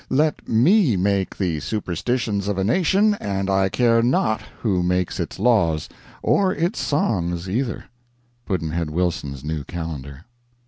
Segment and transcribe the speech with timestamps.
[0.09, 5.37] Let me make the superstitions of a nation and I care not who makes its
[5.37, 5.89] laws
[6.23, 7.83] or its songs either.
[8.47, 10.25] Pudd'nhead Wilson's New Calendar.